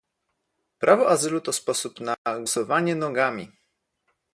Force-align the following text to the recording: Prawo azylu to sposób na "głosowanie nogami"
Prawo 0.79 1.09
azylu 1.09 1.41
to 1.41 1.53
sposób 1.53 1.99
na 1.99 2.15
"głosowanie 2.37 2.95
nogami" 2.95 3.51